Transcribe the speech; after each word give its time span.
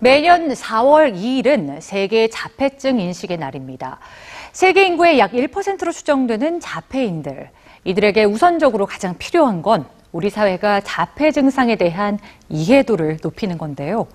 매년 0.00 0.48
4월 0.48 1.14
2일은 1.14 1.80
세계 1.80 2.28
자폐증 2.28 3.00
인식의 3.00 3.38
날입니다. 3.38 3.98
세계 4.52 4.86
인구의 4.86 5.18
약 5.18 5.32
1%로 5.32 5.90
추정되는 5.90 6.60
자폐인들. 6.60 7.48
이들에게 7.84 8.24
우선적으로 8.24 8.84
가장 8.84 9.16
필요한 9.16 9.62
건 9.62 9.86
우리 10.12 10.28
사회가 10.28 10.82
자폐 10.82 11.30
증상에 11.30 11.76
대한 11.76 12.18
이해도를 12.50 13.18
높이는 13.22 13.56
건데요. 13.56 14.06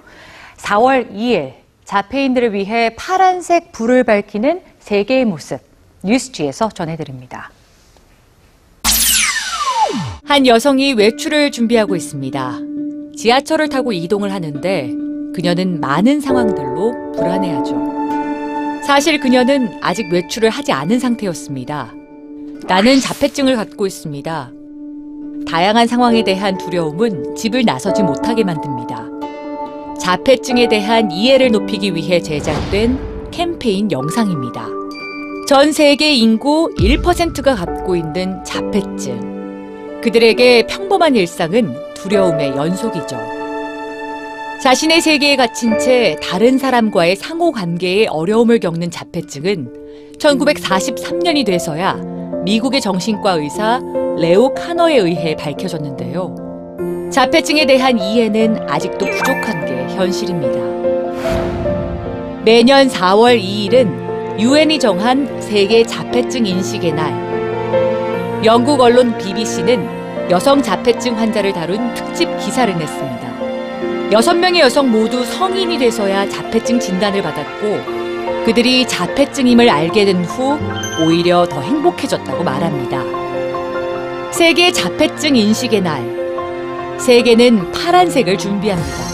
4월 0.57 1.11
2일 1.13 1.53
자폐인들을 1.85 2.53
위해 2.53 2.93
파란색 2.95 3.71
불을 3.71 4.03
밝히는 4.03 4.61
세계의 4.79 5.25
모습 5.25 5.59
뉴스지에서 6.03 6.69
전해드립니다. 6.69 7.51
한 10.25 10.45
여성이 10.45 10.93
외출을 10.93 11.51
준비하고 11.51 11.95
있습니다. 11.95 12.59
지하철을 13.17 13.69
타고 13.69 13.91
이동을 13.91 14.31
하는데 14.31 15.10
그녀는 15.33 15.79
많은 15.79 16.19
상황들로 16.19 17.13
불안해하죠. 17.13 18.81
사실 18.83 19.19
그녀는 19.19 19.69
아직 19.81 20.11
외출을 20.11 20.49
하지 20.49 20.71
않은 20.71 20.99
상태였습니다. 20.99 21.93
나는 22.67 22.99
자폐증을 22.99 23.55
갖고 23.55 23.87
있습니다. 23.87 24.51
다양한 25.47 25.87
상황에 25.87 26.23
대한 26.23 26.57
두려움은 26.57 27.35
집을 27.35 27.63
나서지 27.65 28.03
못하게 28.03 28.43
만듭니다. 28.43 29.07
자폐증에 29.99 30.67
대한 30.67 31.11
이해를 31.11 31.51
높이기 31.51 31.95
위해 31.95 32.21
제작된 32.21 33.29
캠페인 33.31 33.91
영상입니다. 33.91 34.67
전 35.47 35.71
세계 35.71 36.13
인구 36.13 36.69
1%가 36.77 37.55
갖고 37.55 37.95
있는 37.95 38.43
자폐증. 38.43 40.01
그들에게 40.01 40.67
평범한 40.67 41.15
일상은 41.15 41.75
두려움의 41.93 42.55
연속이죠. 42.55 43.40
자신의 44.61 45.01
세계에 45.01 45.37
갇힌 45.37 45.79
채 45.79 46.15
다른 46.21 46.59
사람과의 46.59 47.15
상호 47.15 47.51
관계에 47.51 48.05
어려움을 48.05 48.59
겪는 48.59 48.91
자폐증은 48.91 50.13
1943년이 50.19 51.43
돼서야 51.47 51.95
미국의 52.45 52.79
정신과 52.79 53.31
의사 53.31 53.81
레오 54.17 54.53
카너에 54.53 54.97
의해 54.97 55.35
밝혀졌는데요. 55.35 57.09
자폐증에 57.11 57.65
대한 57.65 57.97
이해는 57.97 58.69
아직도 58.69 59.03
부족한 59.07 59.65
게 59.65 59.95
현실입니다. 59.95 60.59
매년 62.45 62.87
4월 62.87 63.41
2일은 63.41 64.39
유엔이 64.39 64.77
정한 64.77 65.41
세계 65.41 65.83
자폐증 65.83 66.45
인식의 66.45 66.91
날. 66.93 67.11
영국 68.45 68.79
언론 68.79 69.17
BBC는 69.17 70.29
여성 70.29 70.61
자폐증 70.61 71.17
환자를 71.17 71.51
다룬 71.51 71.95
특집 71.95 72.25
기사를 72.37 72.77
냈습니다. 72.77 73.21
여섯 74.11 74.33
명의 74.33 74.61
여성 74.61 74.91
모두 74.91 75.23
성인이 75.23 75.77
돼서야 75.77 76.27
자폐증 76.29 76.79
진단을 76.79 77.21
받았고 77.21 78.01
그들이 78.45 78.87
자폐증임을 78.87 79.69
알게 79.69 80.05
된 80.05 80.23
후 80.23 80.57
오히려 81.03 81.45
더 81.47 81.61
행복해졌다고 81.61 82.43
말합니다. 82.43 83.03
세계 84.31 84.71
자폐증 84.71 85.35
인식의 85.35 85.81
날. 85.81 86.97
세계는 86.99 87.71
파란색을 87.71 88.37
준비합니다. 88.37 89.11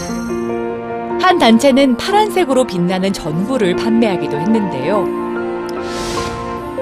한 1.20 1.38
단체는 1.38 1.96
파란색으로 1.96 2.66
빛나는 2.66 3.12
전구를 3.12 3.76
판매하기도 3.76 4.38
했는데요. 4.38 5.06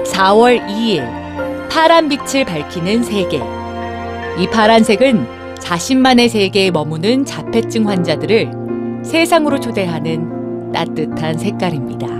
4월 0.05 0.65
2일, 0.67 1.69
파란 1.69 2.09
빛을 2.09 2.45
밝히는 2.45 3.03
세계. 3.03 3.41
이 4.37 4.47
파란색은 4.47 5.36
자신만의 5.67 6.29
세계에 6.29 6.71
머무는 6.71 7.25
자폐증 7.25 7.89
환자들을 7.89 9.03
세상으로 9.03 9.59
초대하는 9.59 10.71
따뜻한 10.71 11.37
색깔입니다. 11.37 12.16